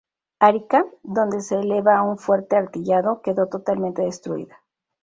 Arica, 0.39 0.83
donde 1.03 1.41
se 1.41 1.59
elevaba 1.59 2.01
un 2.01 2.17
fuerte 2.17 2.55
artillado, 2.55 3.21
quedó 3.21 3.49
totalmente 3.49 4.01
destruida. 4.01 4.57